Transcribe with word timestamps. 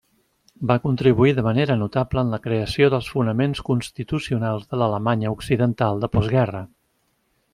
Va 0.69 0.75
contribuir 0.85 1.33
de 1.39 1.43
manera 1.47 1.75
notable 1.81 2.23
en 2.27 2.31
la 2.35 2.39
creació 2.45 2.87
dels 2.93 3.11
fonaments 3.17 3.61
constitucionals 3.69 4.67
d'Alemanya 4.71 5.37
Occidental 5.39 6.05
de 6.07 6.13
postguerra. 6.17 6.67